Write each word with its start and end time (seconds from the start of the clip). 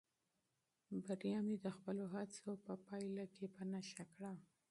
بریا 1.05 1.39
مې 1.47 1.55
د 1.65 1.67
خپلو 1.75 2.03
هڅو 2.13 2.49
په 2.65 2.73
پایله 2.85 3.25
کې 3.35 3.45
په 3.55 3.61
نښه 3.71 4.05
کړه. 4.13 4.33